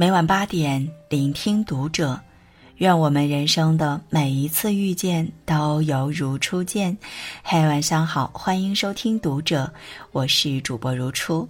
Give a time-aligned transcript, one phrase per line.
[0.00, 2.20] 每晚八点，聆听读者。
[2.76, 6.96] 愿我们人生的每一次遇见都犹如初见。
[7.42, 9.72] 嘿，晚上好，欢迎收听读者，
[10.12, 11.48] 我是主播如初。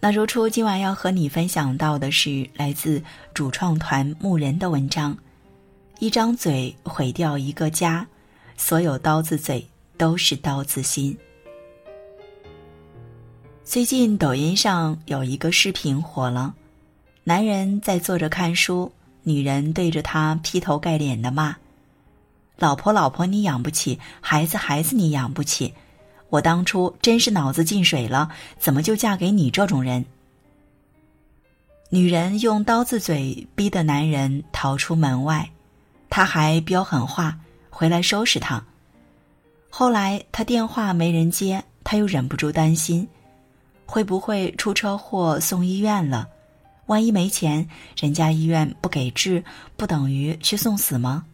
[0.00, 3.02] 那如初今晚要和你分享到的是来自
[3.34, 5.14] 主创团牧人的文章：
[5.98, 8.06] 一张嘴毁掉一个家，
[8.56, 11.14] 所有刀子嘴都是刀子心。
[13.72, 16.54] 最近抖音上有一个视频火了。
[17.24, 21.56] 男人在坐着看书，女人对着他劈头盖脸的骂
[22.58, 25.72] ：“老婆，老婆，你养不起；孩子，孩子，你养不起。
[26.28, 30.04] 我当初真是脑子进水了，怎么就嫁给你这种人？”
[31.88, 35.50] 女人用刀子嘴逼得男人逃出门外，
[36.10, 37.38] 他还飙狠话
[37.70, 38.62] 回来收拾他。
[39.70, 43.08] 后来他电话没人接，他又忍不住担心，
[43.92, 46.26] 会不会出车祸送医院了？
[46.86, 49.44] 万一没钱，人家医院不给治，
[49.76, 51.26] 不等于去送死吗？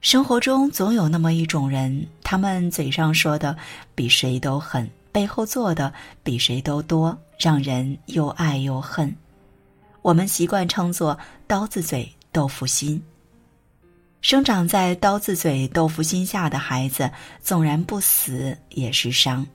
[0.00, 3.54] 生活中总有那么一种人，他们嘴上说的
[3.94, 5.92] 比谁都狠，背后做的
[6.22, 9.14] 比谁都多，让人又爱又恨。
[10.00, 13.02] 我们习惯称作“刀子嘴豆腐心”。
[14.22, 17.10] 生长在刀子嘴豆腐心下的孩子，
[17.42, 19.46] 纵然不死，也是伤。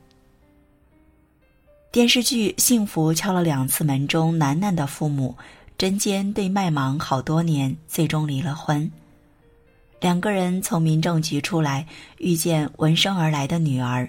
[1.98, 5.36] 电视剧《幸福敲了两次门》中，楠楠的父母
[5.80, 8.92] 针尖对麦芒好多年，最终离了婚。
[10.00, 11.88] 两个人从民政局出来，
[12.20, 14.08] 遇见闻声而来的女儿，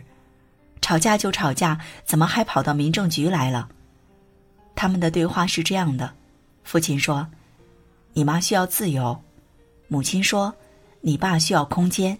[0.82, 3.70] 吵架就吵架，怎么还跑到民政局来了？
[4.74, 6.12] 他们的对话是这样的：
[6.64, 7.26] 父亲说
[8.12, 9.18] ：“你妈需要自由。”
[9.88, 10.54] 母亲说
[11.00, 12.18] ：“你爸需要空间。”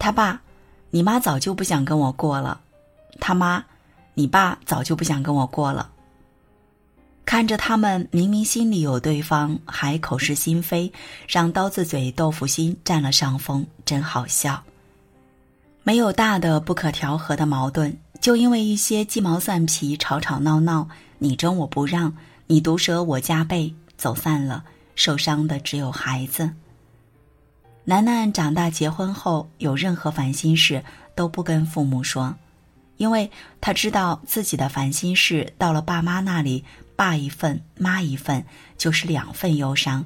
[0.00, 0.40] 他爸
[0.88, 2.62] ：“你妈早就不想跟我过了。”
[3.20, 3.62] 他妈。
[4.14, 5.90] 你爸早就不想跟我过了。
[7.24, 10.92] 看着他们明明心里有对方，还口是心非，
[11.28, 14.62] 让刀子嘴豆腐心占了上风，真好笑。
[15.84, 22.14] 没有大的不可调和的矛盾，就因为一些鸡毛蒜皮吵吵闹闹，你争我不让，
[22.48, 26.50] 你毒舌我加倍，走散了，受伤的只有孩子。
[27.84, 30.84] 楠楠长大结婚后，有任何烦心事
[31.14, 32.34] 都不跟父母说。
[33.02, 36.64] 因为他知道自己的烦心事到了爸妈那里，
[36.94, 38.44] 爸一份，妈一份，
[38.78, 40.04] 就是两份忧伤，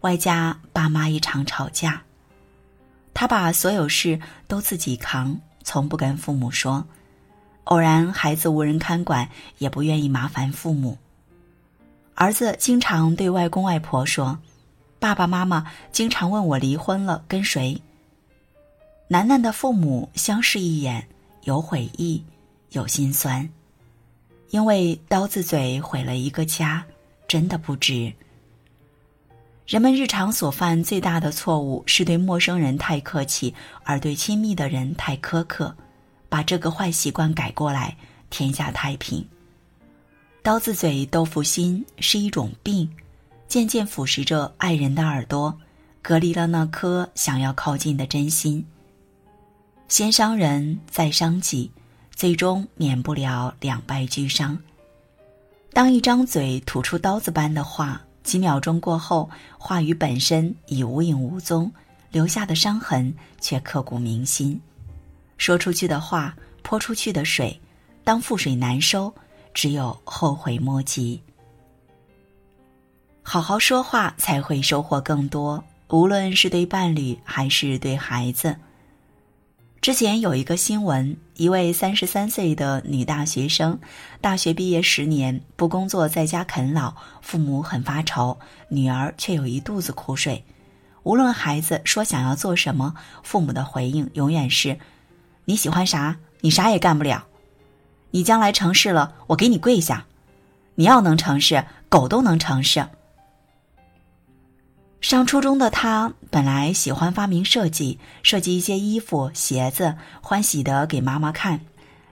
[0.00, 2.02] 外加爸妈一场吵架。
[3.14, 6.84] 他把所有事都自己扛，从不跟父母说。
[7.62, 10.98] 偶然孩子无人看管，也不愿意麻烦父母。
[12.16, 14.40] 儿子经常对外公外婆说
[14.98, 17.80] ：“爸爸妈妈经常问我离婚了跟谁。”
[19.06, 21.06] 楠楠的父母相视一眼，
[21.42, 22.24] 有悔意。
[22.74, 23.46] 有心酸，
[24.48, 26.82] 因为刀子嘴毁了一个家，
[27.28, 28.10] 真的不值。
[29.66, 33.54] 人们日常所犯最大的错误是对陌生人太客气，
[33.84, 35.76] 而对亲密的人太苛刻。
[36.30, 37.94] 把这个坏习惯改过来，
[38.30, 39.22] 天下太平。
[40.42, 42.90] 刀子嘴豆腐心是一种病，
[43.48, 45.54] 渐渐腐蚀着爱人的耳朵，
[46.00, 48.64] 隔离了那颗想要靠近的真心。
[49.92, 51.70] 先伤人，再伤己。
[52.14, 54.58] 最终免不了两败俱伤。
[55.70, 61.70] 当一张嘴吐出刀子般的话，几秒钟过后，话语本身已无影无踪，
[62.10, 64.58] 留下的伤痕却刻骨铭心。
[65.36, 67.60] 说出去的话，泼出去的水，
[68.02, 69.12] 当覆水难收，
[69.52, 71.20] 只有后悔莫及。
[73.22, 78.56] 好好说话，才会收获更多，无论是对伴侣还是对孩子。
[79.82, 83.80] 之前有一个新闻，一位三十三岁的女大学生，
[84.20, 88.38] 大学毕业十年不工作，在家啃老，父母很发愁，
[88.68, 90.44] 女儿却有一肚子苦水。
[91.02, 92.94] 无论孩子说想要做什么，
[93.24, 94.78] 父母的回应永远是
[95.46, 97.26] ：“你喜欢啥，你啥也干不了。
[98.12, 100.06] 你将来成事了，我给你跪下。
[100.76, 102.86] 你要能成事，狗都能成事。”
[105.02, 111.60] 上初中的他本来喜欢发明设计，设计一些衣服、鞋子，欢喜的给妈妈看，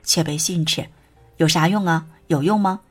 [0.03, 0.85] 却被训斥
[1.37, 2.05] ：“有啥用啊？
[2.27, 2.81] 有用吗？”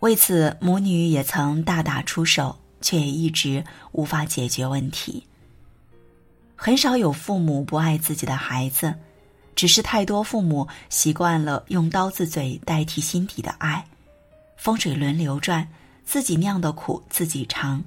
[0.00, 3.62] 为此，母女也曾大打出手，却也一直
[3.92, 5.26] 无法解决问题。
[6.56, 8.94] 很少有父母不爱自己的孩子，
[9.54, 13.86] 只是太多父母习惯了用刀子嘴代替心底的爱，
[14.56, 15.68] 风水轮流转，
[16.06, 17.84] 自己酿的苦自己尝。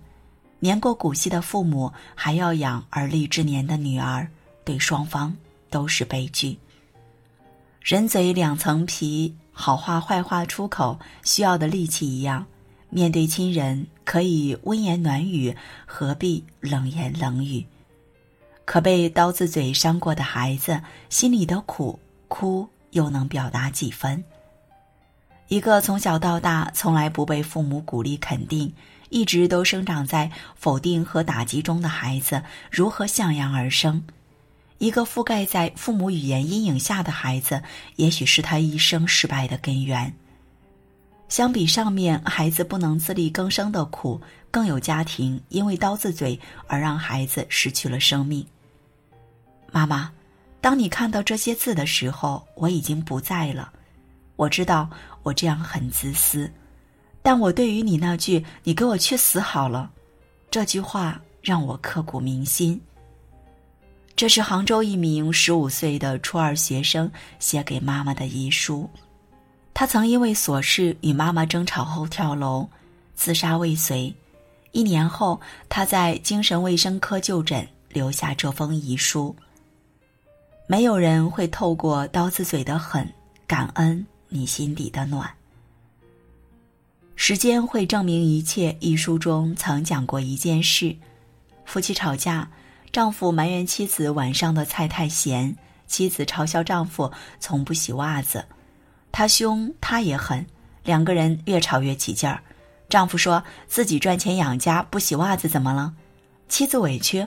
[0.63, 4.28] 年过古稀的父母还要养而立之年的女儿，
[4.63, 5.36] 对双方
[5.72, 6.56] 都是悲剧。
[7.81, 12.46] 人嘴两层皮，好话坏话出口需要的力气一样，
[12.92, 17.66] 面对亲人可以温言暖语，何必冷言冷语？
[18.63, 20.80] 可被刀子嘴伤过的孩子，
[21.10, 24.24] 心里的苦哭又能表达几分？
[25.48, 28.72] 一个从小到大从来不被父母鼓励肯定，
[29.12, 32.42] 一直都生长在否定和打击中的孩子，
[32.72, 34.02] 如何向阳而生？
[34.78, 37.62] 一个覆盖在父母语言阴影下的孩子，
[37.98, 40.12] 也许是他一生失败的根源。
[41.28, 44.19] 相比上面孩子不能自力更生的苦，
[44.50, 48.48] 更有家庭因为刀子嘴而让孩子失去了生命。
[49.72, 50.10] 妈妈，
[50.62, 53.72] 当你看到这些字的时候，我已经不在了。
[54.38, 54.90] 我知道
[55.22, 56.52] 我这样很自私，
[57.23, 59.91] 但我对于你那句“你给我去死好了”，
[60.50, 62.81] 这句话让我刻骨铭心。
[64.15, 68.89] 这是杭州一名十五岁的初二学生写给妈妈的遗书。
[69.73, 72.68] 他曾因为琐事与妈妈争吵后跳楼，
[73.15, 74.13] 自杀未遂。
[74.71, 75.39] 一年后，
[75.69, 79.35] 他在精神卫生科就诊，留下这封遗书。
[80.67, 83.07] 没有人会透过刀子嘴的狠，
[83.47, 85.29] 感恩你心底的暖。
[87.31, 88.75] 时间会证明一切。
[88.81, 90.98] 一书中曾讲过一件事：
[91.63, 92.50] 夫妻吵架。
[92.92, 95.56] 丈夫埋怨妻子晚上的菜太咸，
[95.88, 98.44] 妻子嘲笑丈夫从不洗袜子。
[99.13, 100.45] 他凶，他也狠，
[100.83, 102.44] 两个人越吵越起劲儿。
[102.89, 105.94] 丈夫说自己赚钱养家，不洗袜子怎么了？
[106.50, 107.25] 妻子委屈，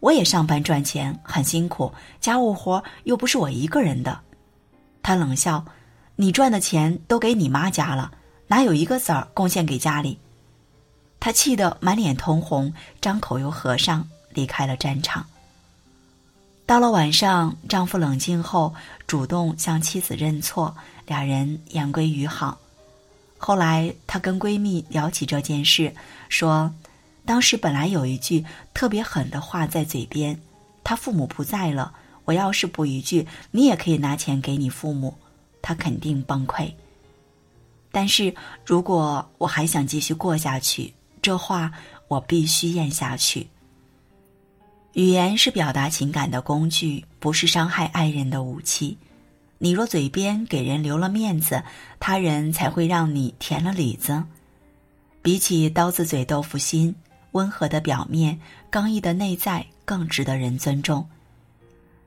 [0.00, 4.20] 我也上班赚钱，很辛苦，家务活又不是我一个人的。
[5.02, 5.64] 他冷笑，
[6.16, 8.12] 你赚的钱都给你妈家了，
[8.48, 10.18] 哪有一个子儿贡献给家里？
[11.20, 14.08] 他气得满脸通红，张口又合上。
[14.36, 15.26] 离开了战场。
[16.66, 18.74] 到了晚上，丈夫冷静后
[19.06, 20.76] 主动向妻子认错，
[21.06, 22.58] 俩人言归于好。
[23.38, 25.94] 后来，她跟闺蜜聊起这件事，
[26.28, 26.70] 说
[27.24, 28.44] ：“当时本来有一句
[28.74, 30.38] 特别狠的话在嘴边，
[30.84, 31.94] 他父母不在了，
[32.26, 35.16] 我要是补一句，你也可以拿钱给你父母，
[35.62, 36.74] 他肯定崩溃。
[37.96, 41.72] 但是如果我还想继续过下去，这话
[42.08, 43.48] 我必须咽下去。”
[44.92, 48.98] 语言是表达情感的工具，不是伤害爱人的武器。
[49.56, 51.62] 你若嘴边给人留了面子，
[51.98, 54.22] 他人才会让你填了里子。
[55.22, 56.94] 比起刀子嘴豆腐心，
[57.32, 58.38] 温和的表面、
[58.68, 61.08] 刚毅的内在更值得人尊重。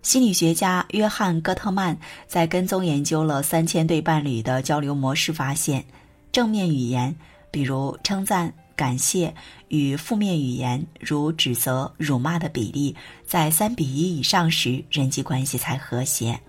[0.01, 1.98] 心理学家约翰·戈特曼
[2.28, 5.84] 在跟踪研究了三千对伴侣的交流模式，发现
[6.31, 7.16] 正面语言，
[7.51, 8.54] 比如称赞。
[8.75, 9.36] 感谢
[9.68, 16.40] 与负面语言如指责、辱骂的比例在三比一以上时，人际关系才和谐。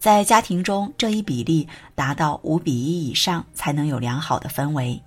[0.00, 5.00] 在家庭中，这一比例达到五比一以上，才能有良好的氛围。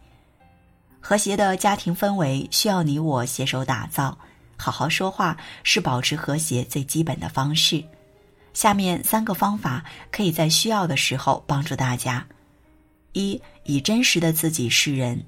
[1.01, 4.17] 和谐的家庭氛围需要你我携手打造。
[4.69, 7.83] 好好说话是保持和谐最基本的方式。
[8.53, 12.23] 下面三个方法可以在需要的时候帮助大家：
[13.13, 15.25] 一、以真实的自己示人。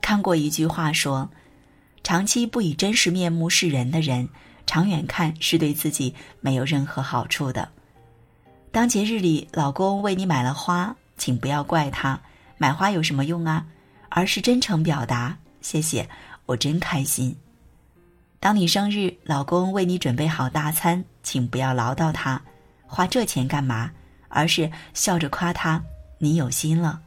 [0.00, 1.30] 看过一句话说
[2.02, 4.28] ：“长期不以真实面目示人的人，
[4.66, 7.68] 长远看是对自己没有任何好处的。”
[8.72, 12.20] 当节日里老公为你买了花，请不要怪他，
[12.58, 13.64] 买花有什么用啊？
[14.08, 16.08] 而是真诚表达：“谢谢，
[16.46, 17.36] 我真开心。”
[18.42, 22.40] 当你生日，老公为你准备好大餐，请不要唠叨他，
[22.86, 23.90] 花这钱干嘛？
[24.30, 25.84] 而是笑着夸他
[26.16, 27.02] ：“你有心了。”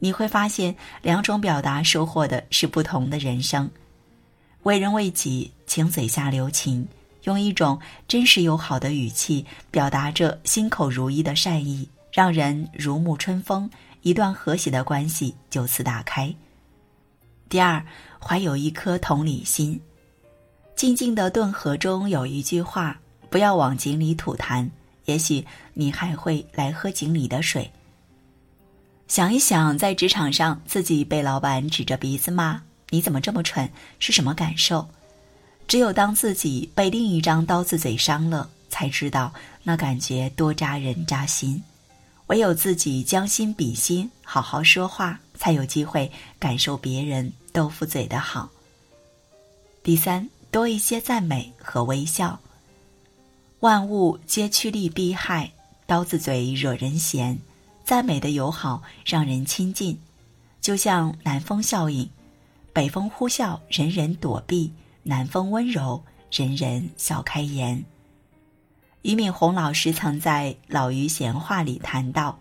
[0.00, 3.70] 你会发现，两种表达收获的是不同的人生。
[4.64, 6.88] 为人为己，请嘴下留情，
[7.22, 13.70] 用一种真实友好的语气表达着心口如一的善意，让人如沐春风，
[14.02, 16.34] 一段和谐的关系就此打开。
[17.48, 17.86] 第二，
[18.20, 19.80] 怀有一颗同理心。
[20.76, 24.68] 静静的顿河中有一句话：不要往井里吐痰，
[25.06, 25.42] 也许
[25.72, 27.70] 你还会来喝井里的水。
[29.08, 33.66] 想一想，在职场上自己被老板指着鼻子骂“你怎么这么蠢”
[33.98, 34.86] 是什么感受？
[35.66, 41.62] 只有当自己被另一张刀子嘴伤了，才知道那感觉多扎人扎心。
[42.26, 48.50] 唯有自己将心比心，好好说话，才有机会感受别人豆腐嘴的好。
[49.82, 52.40] 第三，多一些赞美和微笑。
[53.60, 55.52] 万物皆趋利避害，
[55.86, 57.38] 刀子嘴惹人嫌。
[57.84, 59.98] 赞美的友好让人亲近，
[60.60, 62.10] 就像南风效应，
[62.72, 64.72] 北风呼啸，人人躲避；
[65.04, 67.84] 南风温柔，人人笑开颜。
[69.02, 72.36] 俞敏洪老师曾在《老于闲话》里谈到，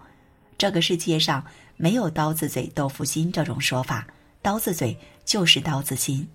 [0.57, 1.45] 这个世界上
[1.77, 4.07] 没有刀子嘴豆腐心这种说法，
[4.41, 6.27] 刀子嘴就是刀子心。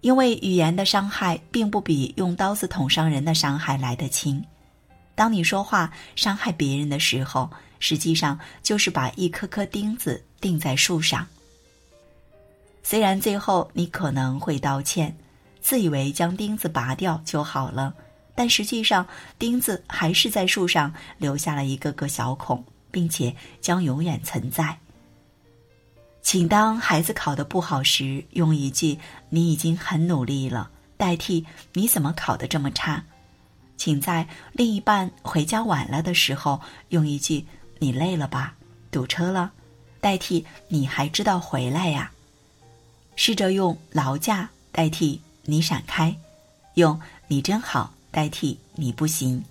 [0.00, 4.44] 因为语言的伤害并不比用刀子捅伤人的伤害来得轻。
[5.14, 7.50] 当你说话伤害别人的时候，
[7.80, 11.26] 实际上就是把一颗颗钉子钉在树上。
[12.82, 15.16] 虽然最后你可能会道歉，
[15.60, 17.92] 自以为将钉子拔掉就好了，
[18.34, 19.06] 但实际上
[19.38, 24.78] 钉子还是在树上留下了一个个小孔，并且将永远存在。
[26.30, 28.98] 请当孩子考得不好时，用一句
[29.30, 33.02] “你已经很努力了”代替“你怎么考得这么差”。
[33.78, 37.46] 请在另一半回家晚了的时候，用一句
[37.80, 38.52] “你累了吧，
[38.90, 39.52] 堵车了”
[40.02, 42.12] 代替“你还知道回来呀”。
[43.16, 46.14] 试着用“劳驾”代替“你闪开”，
[46.76, 49.42] 用“你真好”代替“你不行”。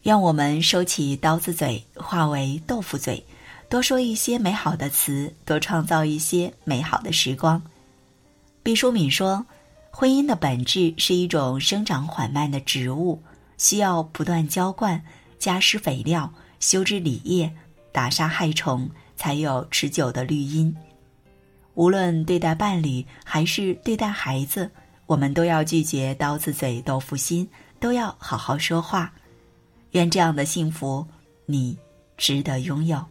[0.00, 3.26] 让我们收起刀子嘴，化为豆腐嘴。
[3.68, 7.60] 多说一些美好的词，多创造一些美好的时光。
[8.62, 9.44] 毕淑敏说
[9.90, 13.20] ：“婚姻的本质是一种生长缓慢的植物，
[13.58, 15.02] 需要不断浇灌、
[15.38, 17.52] 加施肥料、修枝理叶、
[17.90, 20.74] 打杀害虫，才有持久的绿荫。
[21.74, 24.70] 无论对待伴侣还是对待孩子，
[25.06, 27.48] 我们都要拒绝刀子嘴豆腐心，
[27.80, 29.12] 都要好好说话。
[29.90, 31.04] 愿这样的幸福，
[31.46, 31.76] 你
[32.16, 33.04] 值得拥有。”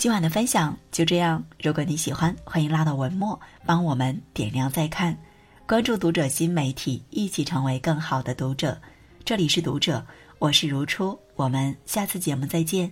[0.00, 1.44] 今晚的分享就这样。
[1.62, 5.14] 如果你喜欢，欢迎拉到文末帮我们点亮再看，
[5.66, 8.80] 关注读者新媒体，一起成为更好的读者。
[9.26, 10.02] 这里是读者，
[10.38, 12.90] 我是如初，我们下次节目再见。